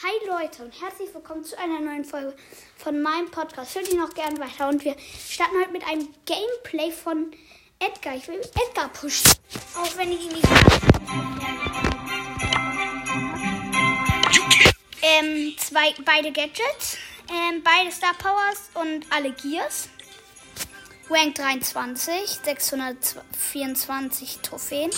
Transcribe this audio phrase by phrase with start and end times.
[0.00, 2.32] Hi Leute und herzlich willkommen zu einer neuen Folge
[2.76, 3.74] von meinem Podcast.
[3.74, 4.94] Hört ihr noch gern weiter und wir
[5.28, 7.32] starten heute mit einem Gameplay von
[7.80, 8.14] Edgar.
[8.14, 9.32] Ich will Edgar pushen,
[9.74, 10.46] auch wenn ich ihn nicht
[15.02, 16.96] ähm, zwei, beide Gadgets,
[17.28, 19.88] ähm, beide Star Powers und alle Gears.
[21.10, 24.92] Rank 23, 624 Trophäen.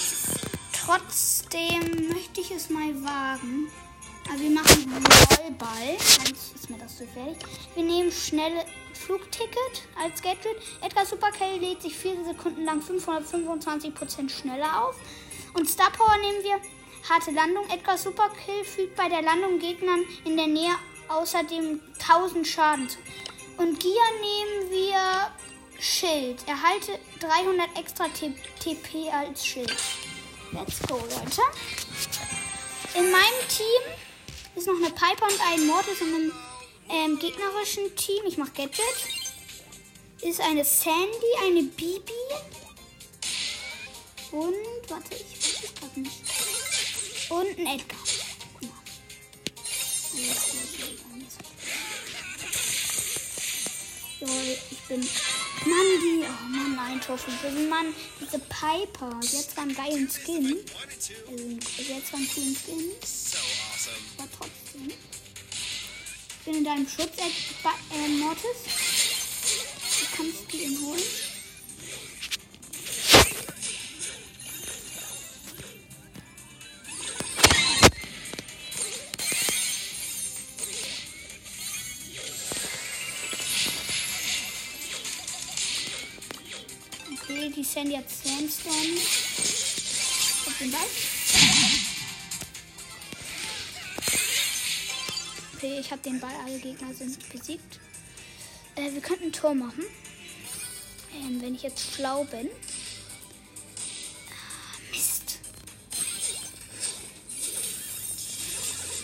[0.75, 3.71] Trotzdem möchte ich es mal wagen.
[4.31, 5.05] Also wir machen
[5.39, 7.37] Rollball, sonst ist mir das zu fertig.
[7.75, 8.65] Wir nehmen schnelle
[8.95, 10.57] Flugticket als Gadget.
[10.83, 14.95] Edgar Superkill lädt sich 4 Sekunden lang 525% schneller auf.
[15.55, 16.61] Und Star Power nehmen wir
[17.11, 17.69] harte Landung.
[17.71, 20.77] Edgar Superkill fügt bei der Landung Gegnern in der Nähe
[21.09, 22.99] außerdem 1000 Schaden zu.
[23.57, 23.91] Und Gia
[24.21, 25.33] nehmen wir
[25.81, 26.47] Schild.
[26.47, 29.77] Erhalte 300 extra TP als Schild.
[30.53, 31.43] Let's go, Leute.
[32.95, 33.83] In meinem Team
[34.57, 36.33] ist noch eine Piper und ein Mortis in einem
[36.91, 38.25] ähm, gegnerischen Team.
[38.27, 38.85] Ich mache Gadget.
[40.23, 42.13] Ist eine Sandy, eine Bibi.
[44.33, 44.55] Und,
[44.89, 46.21] warte, ich weiß es gerade nicht.
[47.31, 47.99] Und ein Edgar.
[54.21, 54.27] So,
[54.71, 55.01] ich bin.
[55.01, 56.25] Mann, die.
[56.25, 59.19] Oh Mann, ein Tor von Mann, diese Piper.
[59.23, 60.59] Sie hat geilen Skin.
[61.31, 61.45] Also,
[61.77, 62.93] sie hat coolen Skin.
[64.81, 64.99] Trotzdem.
[66.39, 67.25] Ich bin in deinem Schutz, äh,
[67.95, 68.43] äh, Mortis.
[70.01, 71.01] Du kannst die ihn holen.
[87.13, 88.97] Okay, die Sandy hat Sandstone.
[90.47, 91.20] Auf den Ball.
[95.63, 97.81] Okay, ich habe den Ball, alle Gegner sind besiegt.
[98.77, 99.85] Äh, wir könnten ein Tor machen.
[101.15, 102.49] Ähm, wenn ich jetzt schlau bin.
[104.31, 105.39] Ah, Mist.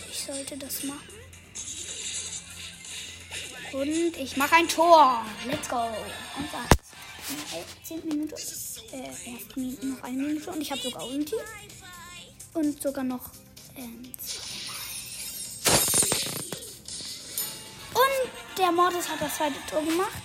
[0.09, 1.07] Ich sollte das machen.
[3.73, 5.23] Und ich mache ein Tor.
[5.45, 5.83] Let's go.
[5.83, 7.87] Und was?
[7.87, 8.33] 10 Minuten.
[8.93, 10.49] Äh, noch eine Minute.
[10.49, 11.35] Und ich habe sogar Ulti.
[12.55, 13.29] Und sogar noch
[13.75, 14.11] ähm,
[18.57, 20.21] der Mortis hat das zweite Tor gemacht.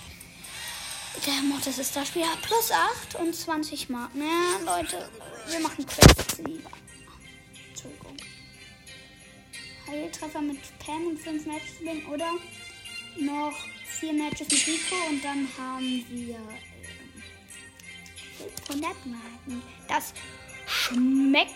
[1.25, 4.21] Der Mortis ist da Spieler plus 8 und 20 Marken.
[4.21, 5.09] Ja, Leute,
[5.47, 6.71] wir machen Quests lieber.
[7.69, 8.17] Entschuldigung.
[9.87, 12.31] Heiltreffer mit Pam und 5 Matches gewinnen oder
[13.17, 13.53] noch
[13.99, 16.35] 4 Matches mit Rico und dann haben wir
[18.39, 19.61] äh, 100 Marken.
[19.87, 20.13] Das
[20.65, 21.53] schmeckt.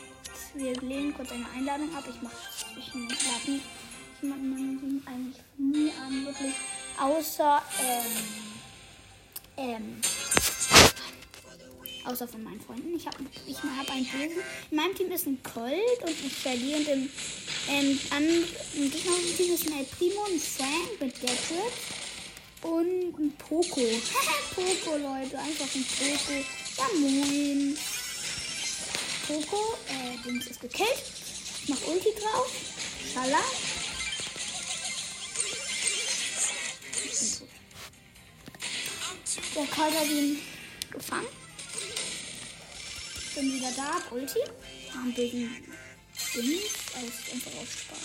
[0.54, 2.04] Wir lehnen kurz eine Einladung ab.
[2.08, 2.36] Ich mache
[2.78, 3.60] ich lade
[4.22, 6.54] nie jemanden eigentlich nie an, wirklich.
[7.00, 8.06] Außer, ähm,
[9.58, 10.02] ähm,
[12.06, 12.96] außer von meinen Freunden.
[12.96, 14.42] Ich habe ich hab einen Bösen.
[14.72, 17.10] In meinem Team ist ein Colt und ein Shelly und im,
[17.70, 21.74] ähm, an, im gegnerischen Team ist ein El Primo, ein Frank mit Gadget
[22.64, 23.82] und ein Poco.
[24.56, 26.34] Poco, Leute, einfach ein Poco.
[26.78, 27.78] Ja, moin.
[29.28, 31.04] Poco, äh, Dings ist gekillt.
[31.64, 32.50] Ich mach Ulti drauf.
[33.14, 33.40] Schala.
[39.58, 40.38] Der Colt hat ihn
[40.92, 41.26] gefangen.
[43.34, 44.40] Bin wieder da, hab Ulti.
[44.94, 45.50] Haben bösen
[46.36, 47.98] Dings aus einfach aus Spaß.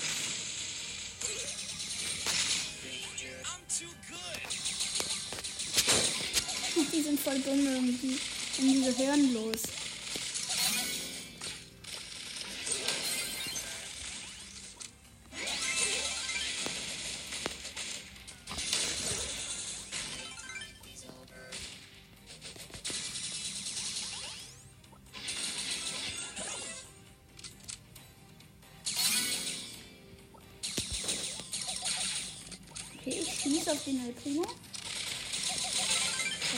[6.91, 8.19] Die sind voll dumm irgendwie.
[8.59, 9.61] Und diese hören los.
[33.45, 34.47] Ich schieße auf den El Primo.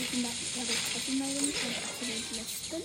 [0.01, 2.83] Ich bin da, ja, das treffen nicht, weil ich absolut letzt bin.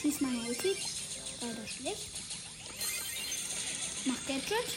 [0.00, 0.76] Schieß meine Ulti.
[1.42, 2.10] Leider schlecht.
[4.06, 4.68] Mach Gadget.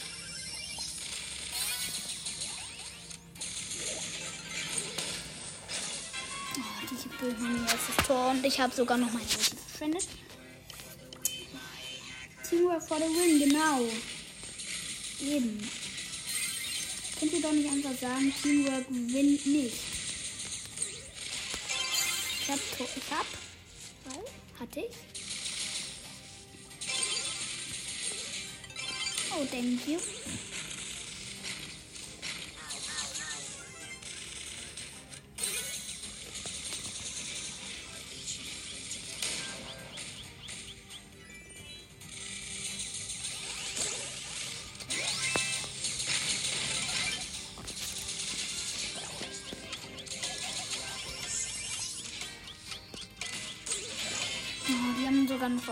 [6.56, 9.56] Oh, diese Bögen haben mir jetzt das Tor und ich habe sogar noch meine Ulti
[9.56, 10.08] verschwendet.
[12.68, 13.80] Tour for the win, genau.
[15.22, 15.58] Eben.
[17.18, 19.76] Könnt ihr doch nicht einfach sagen, Teamwork win nicht.
[22.42, 23.26] Ich hab, ich hab,
[24.04, 24.24] weil,
[24.60, 24.94] hatte ich.
[29.30, 29.98] Oh, thank you.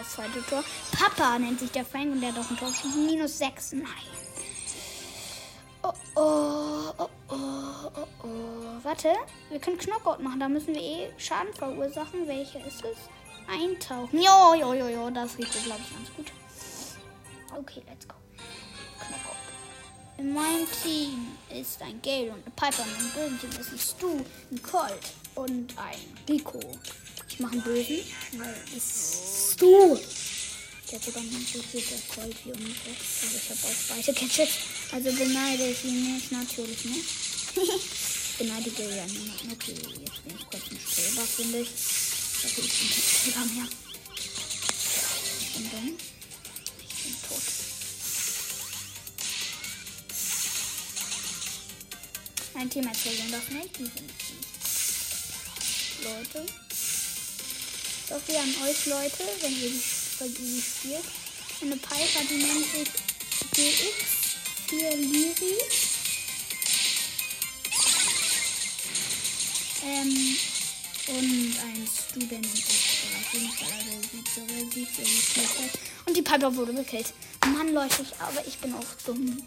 [0.07, 0.65] Das zweite Tor.
[0.93, 3.07] Papa nennt sich der Frank und der hat auch ein Tor geschossen.
[3.07, 3.73] Minus 6.
[3.73, 3.85] Nein.
[5.83, 7.37] Oh, oh, oh, oh,
[7.95, 8.29] oh, oh.
[8.83, 9.13] Warte,
[9.51, 10.41] wir können Knockout machen.
[10.41, 12.27] Da müssen wir eh Schaden verursachen.
[12.27, 12.99] Welche ist es?
[13.49, 14.21] Eintauchen.
[14.21, 15.11] Jo, jo, jo, jo.
[15.11, 16.33] Das riecht, glaube ich, ganz gut.
[17.57, 18.15] Okay, let's go.
[20.19, 22.85] In meinem Team ist ein Gale und ein Piper.
[22.85, 26.59] Im bösen Team ist Stu, ein Colt und ein Rico.
[27.29, 28.01] Ich mache einen bösen,
[28.39, 29.99] weil es Stu.
[30.91, 31.83] Der hat sogar einen der
[32.15, 34.55] Colt hier und Also ich habe auch beide Gadgets.
[34.93, 37.09] Also beneide ich ihn nicht, natürlich nicht.
[38.39, 39.53] Beneidige ja niemanden.
[39.53, 39.75] Okay,
[40.05, 41.69] jetzt bin ich kurz ein Streber, finde ich.
[42.45, 43.69] Okay, ich bin kein Streber mehr.
[45.41, 45.97] Ich bin dumm.
[46.79, 47.43] Ich bin tot.
[52.55, 53.81] Mein Team erzählt das nicht.
[56.03, 56.66] Leute.
[58.09, 59.73] Doch wir an euch Leute, wenn ihr
[60.21, 61.05] bei die spielt.
[61.61, 62.89] Eine Piper, die nennt sich
[64.71, 65.57] GX4 Liri.
[69.85, 70.37] Ähm,
[71.09, 74.89] und ein Student auf jeden Fall, also sieht so, sieht.
[76.07, 77.13] Und die Piper wurde gekillt.
[77.47, 79.43] Mann, Leute, ich, aber ich bin auch dumm.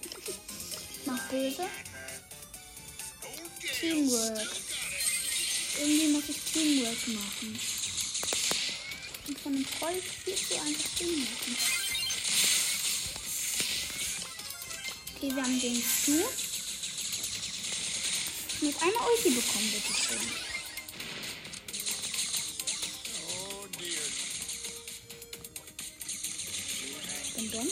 [1.05, 1.65] Mach böse.
[3.79, 4.47] Teamwork.
[5.79, 7.78] Irgendwie muss ich Teamwork machen.
[9.29, 11.27] Und von dem Troll spielst du einfach Teamwork.
[15.15, 16.13] Okay, wir haben den Stu.
[18.65, 20.17] Mit einer Ulti bekommen, bitte schön.
[27.35, 27.69] Bin dumm.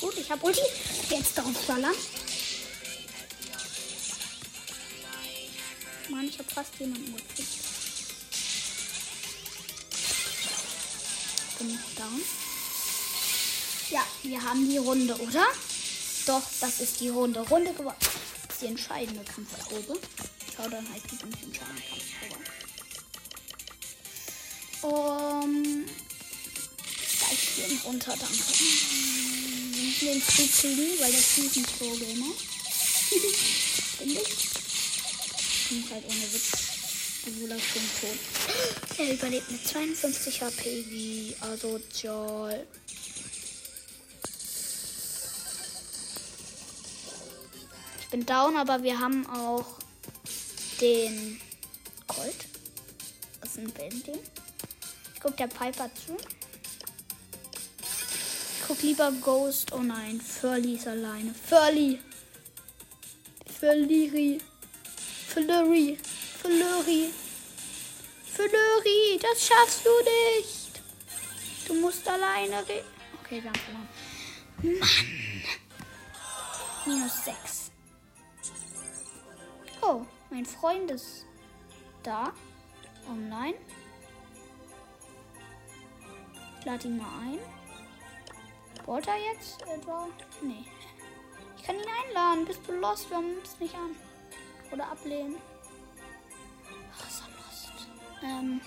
[0.00, 0.60] Gut, ich habe Ulti.
[1.08, 1.94] Jetzt drauf ballern.
[6.20, 7.48] Mann, ich habe fast jemanden gekriegt.
[11.58, 12.20] Bin ich down?
[13.88, 15.46] Ja, wir haben die Runde, oder?
[16.26, 17.40] Doch, das ist die Runde.
[17.40, 17.96] Runde gewonnen.
[18.00, 19.98] Das ist die entscheidende Kampfprobe.
[20.54, 22.44] Schau dann halt die ganz entscheidende Kampfprobe.
[24.82, 25.84] Um,
[27.32, 28.34] ich gehen runter, danke.
[30.00, 32.34] Den Zug kriegen, weil das ist ein Pro-Gamer.
[33.98, 34.59] Finde ich.
[35.70, 36.80] Und halt ohne Witz.
[37.26, 38.18] Er schon tot.
[38.98, 42.66] Er überlebt mit 52 HP wie asozial.
[48.00, 49.66] Ich bin down, aber wir haben auch
[50.80, 51.40] den
[52.08, 52.46] Colt.
[53.40, 54.18] Das ist ein Banding.
[55.14, 56.16] Ich guck der Piper zu.
[57.82, 59.72] Ich guck lieber Ghost.
[59.72, 61.34] Oh nein, Furly ist alleine.
[61.34, 62.00] Furly.
[63.60, 64.40] Furly.
[65.30, 65.96] Flurry.
[66.42, 67.12] Flurry.
[68.24, 70.82] Flurry, das schaffst du nicht.
[71.68, 72.88] Du musst alleine reden.
[73.22, 73.88] Okay, wir haben verloren.
[74.80, 74.88] Mann.
[76.84, 77.70] Minus 6.
[79.82, 81.26] Oh, mein Freund ist
[82.02, 82.32] da.
[83.08, 83.54] Online.
[86.58, 87.38] Ich lade ihn mal ein.
[88.84, 90.08] Wollte er jetzt etwa?
[90.42, 90.64] Nee.
[91.56, 92.46] Ich kann ihn einladen.
[92.46, 93.08] Bist du lost?
[93.10, 93.94] Wir haben uns nicht an.
[94.72, 95.36] Oder ablehnen.
[96.92, 97.88] Ach, ist er lost.
[98.22, 98.60] Ähm.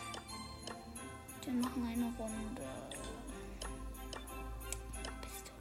[1.45, 2.61] Wir machen eine Runde.
[5.21, 5.53] Bist du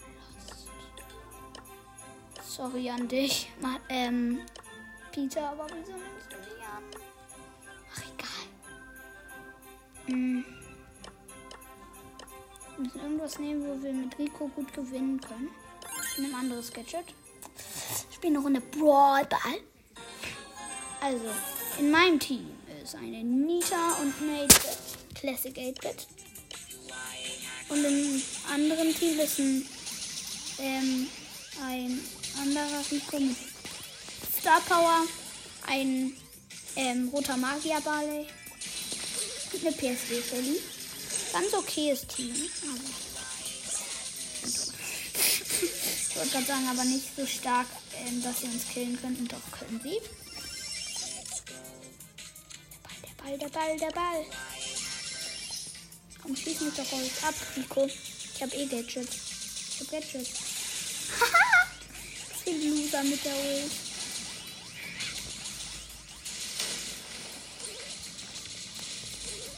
[2.41, 2.53] lost?
[2.57, 3.51] Sorry an dich.
[3.61, 4.41] Mal, ähm.
[5.13, 6.83] Peter, aber wieso nimmst du dich an?
[7.95, 8.47] Ach, egal.
[10.07, 10.45] Hm.
[12.77, 15.51] Wir müssen irgendwas nehmen, wo wir mit Rico gut gewinnen können.
[16.19, 17.05] Ein anderes Gadget.
[18.11, 19.61] Ich spiele eine Runde Brawl Ball.
[21.03, 21.25] Also,
[21.79, 22.47] in meinem Team
[22.83, 24.79] ist eine Nita und eine 8-Bit.
[25.15, 26.07] Classic 8-Bit.
[27.69, 29.67] Und im anderen Team ist ein,
[30.59, 31.07] ähm,
[31.63, 32.01] ein
[32.41, 33.37] anderer Rico mit
[34.41, 35.07] Star Power,
[35.67, 36.13] ein
[36.77, 38.27] ähm, roter Magier Barley
[39.61, 40.61] eine PSD Shelly.
[41.33, 42.35] Ganz okayes Team.
[46.15, 47.67] Ich wollte gerade sagen, aber nicht so stark,
[48.07, 49.27] ähm, dass sie uns killen könnten.
[49.29, 49.99] Doch, können sie.
[53.23, 54.25] Ball, der Ball, der Ball.
[56.21, 57.87] Komm, schieß mich doch Gold ab, Rico.
[57.87, 59.09] Ich hab eh Gadget.
[59.09, 60.29] Ich hab Gadget.
[61.21, 61.69] Haha!
[62.45, 63.71] ist Loser mit der Ult.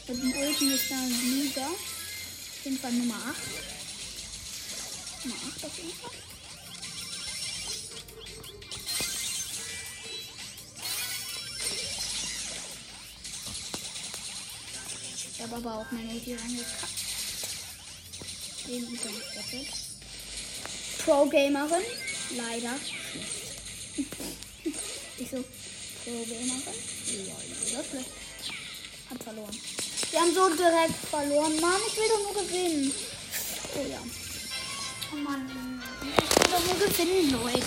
[0.07, 1.67] Mit dem Ulten ist da ein Loser.
[1.67, 3.35] Auf jeden Fall Nummer 8.
[5.25, 6.24] Nummer 8 auf jeden Fall.
[15.45, 16.39] Habe aber auch meine reingekackt.
[18.67, 19.03] Den übrigens
[19.35, 19.67] doppelt.
[21.05, 21.83] Pro-Gamerin.
[22.35, 22.75] Leider.
[25.17, 25.43] ich so.
[26.03, 26.73] Pro-Gamerin.
[27.29, 28.09] Leider schlecht.
[29.09, 29.55] Hat verloren.
[30.09, 31.59] Wir haben so direkt verloren.
[31.59, 32.91] Mann, ich will doch nur gewinnen.
[33.75, 34.01] Oh ja.
[35.13, 35.83] Oh Mann.
[36.01, 37.61] Ich will doch nur gewinnen, Leute.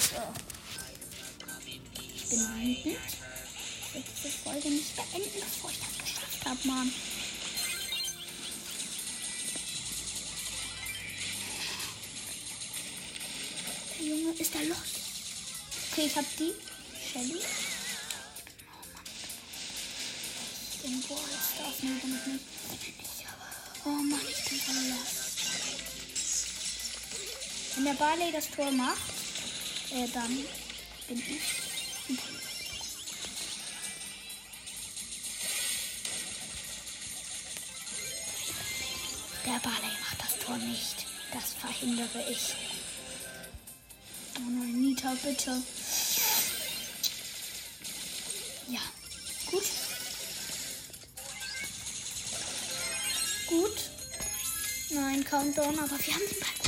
[2.17, 2.99] Ich bin wütend.
[3.87, 6.93] Ich will diese Folge nicht beenden, bevor ich das geschafft habe, Mann.
[14.09, 14.79] Junge ist da los.
[15.93, 16.55] Okay, ich hab die.
[17.13, 17.41] Shelly.
[20.83, 21.03] Oh Mann.
[21.03, 21.83] Brawl Stars.
[21.83, 22.45] Nee, damit nicht.
[23.85, 25.29] Oh Mann, ich bin los.
[27.75, 28.99] Wenn der Barley das Tor macht,
[29.93, 30.45] äh, dann
[31.09, 31.69] bin ich.
[39.45, 41.07] Der Barley macht das Tor nicht.
[41.33, 42.55] Das verhindere ich.
[45.09, 45.63] Nita, bitte.
[48.69, 48.81] Ja,
[49.51, 49.63] gut.
[53.47, 53.91] Gut.
[54.91, 56.68] Nein, Countdown, aber wir haben den Ball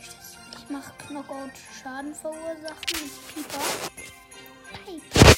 [0.00, 3.48] ich, mache Knockout Schaden verursachen mit.
[4.72, 5.34] Piper.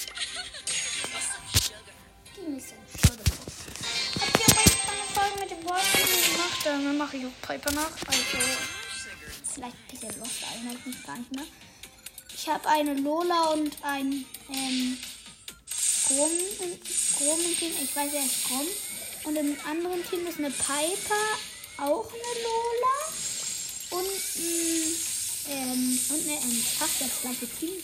[2.36, 3.24] Die ist ein Schade.
[4.20, 6.60] Habt ihr aber jetzt eine Folge mit dem Wolfen gemacht?
[6.64, 7.92] Dann mache ich auch Piper nach.
[8.06, 8.22] Also
[9.54, 11.44] vielleicht ein bisschen lost, erinnere ich mich gar nicht mehr.
[12.34, 14.98] Ich habe eine Lola und ein ähm,
[16.08, 16.30] Grom
[16.60, 17.72] im Team.
[17.82, 18.66] Ich weiß ja nicht Grom.
[19.24, 21.36] Und im anderen Team ist eine Piper,
[21.76, 22.79] auch eine Lola
[24.40, 24.94] ein,
[25.50, 26.66] ähm, und eine Ems.
[26.78, 27.76] Fast das gleiche Team.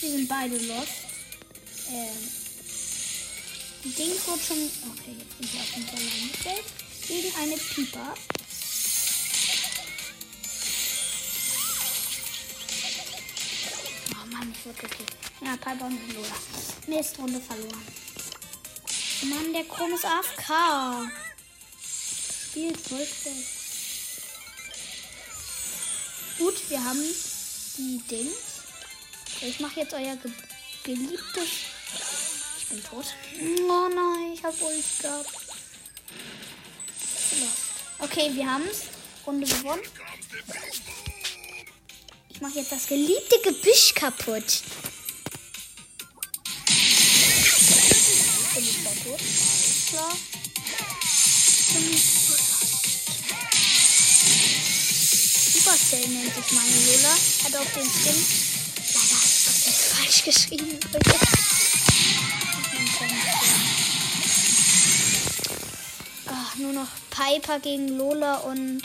[0.00, 0.88] Wir sind beide lost.
[1.88, 2.30] Ähm,
[3.84, 4.70] die Dings wird schon.
[4.90, 6.64] Okay, jetzt bin ich auf den Salat gestellt.
[7.06, 8.14] Gegen eine Pieper.
[14.10, 15.11] Oh Mann, ich wurde gekillt.
[15.44, 16.36] Ja, Piper und Lola.
[16.86, 17.82] Nächste Runde verloren.
[19.22, 21.10] Mann, der Chrom ist AFK.
[22.50, 23.06] Spielt voll.
[26.38, 27.02] Gut, wir haben
[27.78, 28.62] die Dings.
[29.40, 30.30] Ich mache jetzt euer ge
[30.84, 31.48] geliebtes.
[32.58, 33.06] Ich bin tot.
[33.68, 35.30] Oh nein, ich habe Ult gehabt.
[37.98, 38.82] Okay, wir haben's.
[39.26, 39.82] Runde gewonnen.
[42.28, 44.62] Ich mache jetzt das geliebte Gebüsch kaputt.
[49.02, 49.20] Da tot?
[49.88, 50.12] Klar.
[51.72, 52.02] Bin ich
[55.52, 57.14] Supercell nennt sich meine Lola.
[57.44, 58.26] Hat auch den Skin.
[58.94, 60.78] Leider habe ich das jetzt falsch geschrieben.
[66.26, 68.82] Ach, nur noch Piper gegen Lola und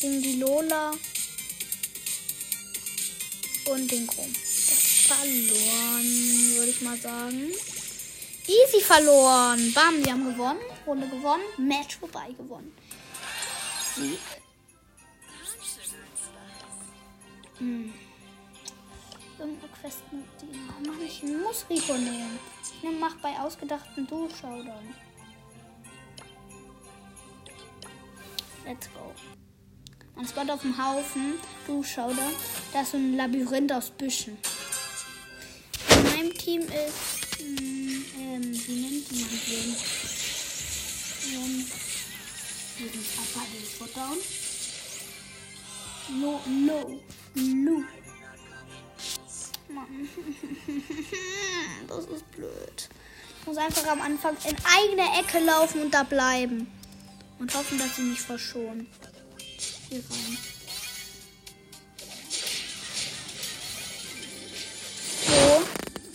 [0.00, 0.92] gegen die Lola
[3.66, 4.32] und den Chrom.
[5.06, 7.52] Verloren, würde ich mal sagen.
[8.50, 9.72] Easy verloren.
[9.72, 10.58] Bam, wir haben gewonnen.
[10.84, 11.44] Runde gewonnen.
[11.56, 12.72] Match vorbei gewonnen.
[13.94, 14.18] Sieg.
[17.58, 17.94] Hm.
[19.38, 20.58] Irgendeine Quest mit die.
[20.84, 22.40] Oh ich muss Rico nehmen.
[22.62, 24.94] Ich nehm, mach bei ausgedachten Du-Showdown.
[28.66, 29.14] Let's go.
[30.16, 31.34] Ein Spot auf dem Haufen.
[31.68, 32.34] Du-Showdown.
[32.72, 34.38] Da ist so ein Labyrinth aus Büschen.
[35.90, 37.19] In meinem Team ist.
[39.10, 39.76] Man den?
[42.78, 44.18] Gerade beide Spot down.
[46.20, 47.00] No, no,
[47.34, 47.84] no.
[49.68, 50.08] Mann.
[51.88, 52.88] Das ist blöd.
[53.46, 56.66] Muss einfach am Anfang in eigene Ecke laufen und da bleiben.
[57.38, 58.86] Und hoffen, dass sie mich verschonen.
[59.88, 60.38] Hier rein.
[65.26, 65.62] Bo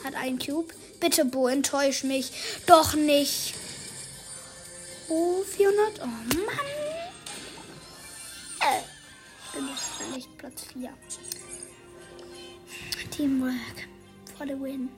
[0.03, 0.73] hat einen Cube.
[0.99, 2.31] Bitte, Bo, enttäusch mich.
[2.65, 3.53] Doch nicht.
[5.09, 6.01] Oh, 400.
[6.01, 6.25] Oh, Mann.
[8.61, 8.81] Äh,
[9.45, 10.93] ich bin wahrscheinlich Platz 4.
[13.11, 13.87] Teamwork.
[14.37, 14.89] For the win.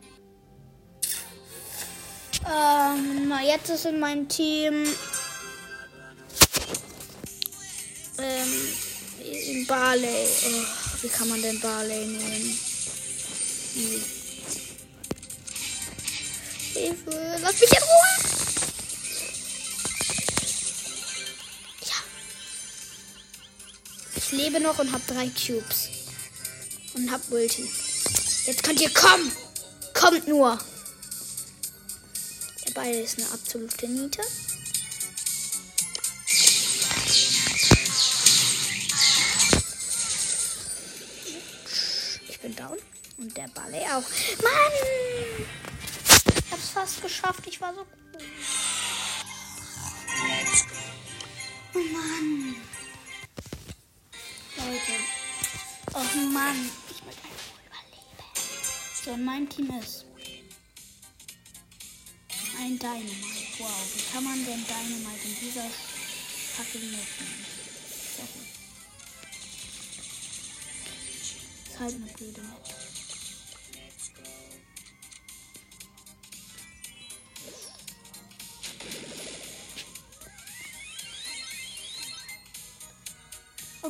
[2.46, 4.88] Ähm, na, jetzt ist in meinem Team
[8.20, 10.28] ähm, Barley.
[10.46, 10.66] Oh,
[11.02, 12.60] wie kann man denn Barley nehmen?
[13.74, 14.17] Wie?
[16.78, 18.14] Hilfe, lass mich in Ruhe!
[21.82, 21.96] Ja.
[24.16, 25.90] Ich lebe noch und habe drei Cubes.
[26.94, 27.68] Und hab Multi.
[28.46, 29.32] Jetzt könnt ihr kommen!
[29.96, 30.60] Kommt nur!
[32.68, 34.22] Der Ball ist eine absolute Niete.
[42.28, 42.78] Ich bin down.
[43.18, 44.04] Und der Ballet auch.
[44.44, 45.67] Mann!
[46.78, 47.48] Fast geschafft.
[47.48, 47.90] Ich war so gut.
[51.74, 52.56] Oh Mann.
[54.58, 54.96] Leute.
[55.96, 56.70] Oh Mann.
[56.92, 58.22] Ich will einfach überleben.
[59.04, 60.06] So, mein Team ist
[62.60, 63.58] ein Dynamite.
[63.58, 65.68] Wow, wie kann man denn Dynamite in dieser
[66.58, 67.46] fucking Map nehmen?
[68.18, 68.46] Sorry.
[71.72, 72.87] Ist halt eine blöde Map.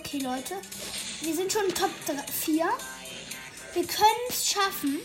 [0.07, 0.55] Okay, Leute.
[1.19, 1.89] Wir sind schon Top
[2.45, 2.65] 4.
[3.73, 4.99] Wir können es schaffen.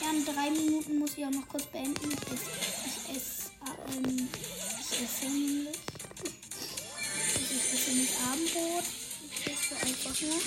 [0.00, 2.10] Ja, in drei Minuten muss ich auch noch kurz beenden.
[2.10, 2.50] Ich esse,
[2.86, 3.50] ich esse,
[3.94, 4.28] ähm,
[4.80, 5.76] ich esse nämlich.
[7.34, 8.84] Also ich esse nicht Abendbrot.
[9.32, 10.40] Ich esse einfach nur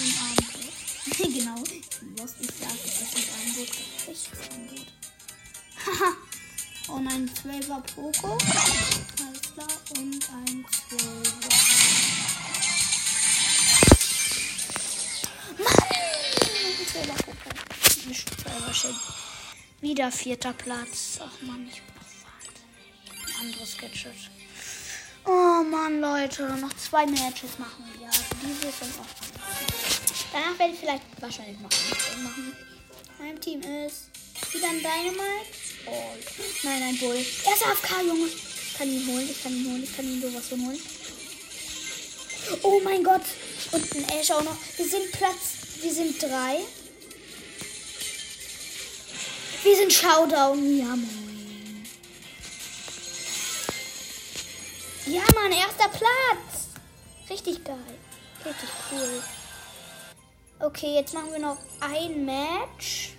[0.00, 0.74] ein Abendbrot.
[1.34, 1.62] genau.
[2.16, 3.70] Was ich sage, ich esse nicht Abendbrot.
[4.08, 4.86] Echtes Abendbrot.
[5.86, 6.10] Haha.
[6.96, 8.32] Und ein 12er Poco.
[8.32, 9.68] Alles klar.
[9.96, 11.43] Und ein 12er.
[16.94, 18.08] 12er Poco.
[18.08, 18.94] Nicht 12er Schild.
[19.80, 21.18] Wieder vierter Platz.
[21.18, 23.40] Ach man, ich wahnsinnig.
[23.40, 24.30] Anderes Gadget.
[25.26, 26.44] Oh Mann, Leute.
[26.56, 28.06] Noch zwei Matches machen wir.
[28.06, 29.24] Also dieses und auch
[30.32, 32.56] Danach werde ich vielleicht wahrscheinlich noch ein machen.
[33.18, 34.10] Mein Team ist
[34.52, 35.50] wieder ein Dynamite.
[35.86, 36.14] Oh,
[36.62, 37.16] nein, ein Bull.
[37.16, 38.26] Er ist AFK, Junge.
[38.28, 40.80] Ich kann ihn holen, ich kann ihn holen, ich kann ihn sowas von holen.
[42.62, 43.22] Oh mein Gott.
[43.72, 44.56] Und ein Ash auch noch.
[44.76, 45.54] Wir sind Platz.
[45.80, 46.60] Wir sind drei.
[49.64, 50.78] Wir sind Showdown.
[50.78, 51.86] Ja, moin.
[55.06, 56.68] Ja, Mann, erster Platz.
[57.30, 57.98] Richtig geil.
[58.44, 59.22] Richtig cool.
[60.60, 63.14] Okay, jetzt machen wir noch ein Match.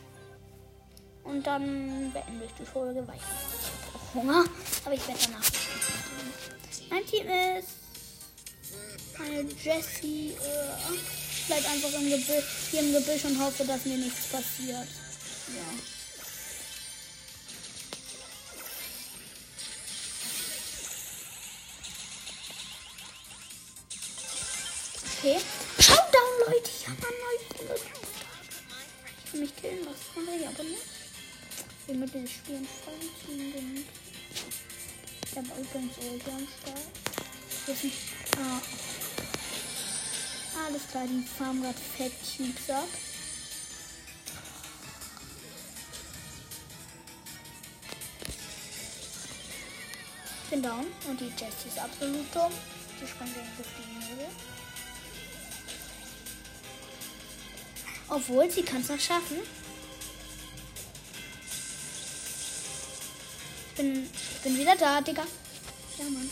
[1.24, 4.46] Und dann beende ich die Folge, weil ich habe auch Hunger.
[4.86, 5.46] Aber ich werde danach
[6.92, 7.26] Mein Team
[7.58, 7.70] ist
[9.20, 10.34] eine Jessie.
[10.34, 14.88] Äh, bleibt einfach im Gebüsch, hier im Gebüsch und hoffe, dass mir nichts passiert.
[15.48, 15.95] Ja.
[25.26, 25.42] Okay.
[25.80, 26.70] Showdown, Leute.
[26.70, 27.42] Ich habe einen neuen
[27.74, 30.84] Ich kann mich killen, was mache ich aber nicht.
[31.88, 32.94] Wir mit den Spielen voll
[35.26, 36.78] Ich habe übrigens Ulti am Start.
[37.66, 37.96] Das ist
[38.38, 38.62] ah.
[40.64, 42.88] Alles klar, die farmen gerade Fett Cubes ab.
[50.44, 52.54] Ich bin down und die Jessie ist absolut dumm.
[53.02, 54.55] Die springt in die Höhe.
[58.10, 59.38] Obwohl, sie kann es noch schaffen.
[63.70, 65.24] Ich bin, ich bin wieder da, Digga.
[65.98, 66.30] Ja, Mann.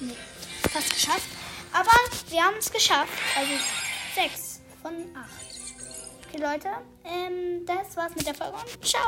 [0.00, 0.16] Nee,
[0.70, 1.28] fast geschafft.
[1.72, 1.90] Aber
[2.30, 3.12] wir haben es geschafft.
[3.36, 3.52] Also
[4.14, 5.28] 6 von 8.
[6.28, 6.68] Okay, Leute.
[7.04, 9.02] Ähm, das war's mit der Folge und ciao.